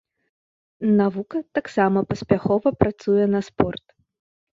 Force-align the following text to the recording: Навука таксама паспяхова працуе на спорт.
Навука 1.01 1.41
таксама 1.57 2.03
паспяхова 2.13 2.73
працуе 2.85 3.25
на 3.35 3.41
спорт. 3.51 3.85